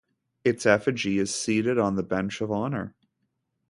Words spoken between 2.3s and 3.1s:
of honor.